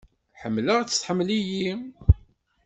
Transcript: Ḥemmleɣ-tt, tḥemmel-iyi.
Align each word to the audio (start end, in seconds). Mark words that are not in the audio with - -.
Ḥemmleɣ-tt, 0.41 0.97
tḥemmel-iyi. 1.01 1.71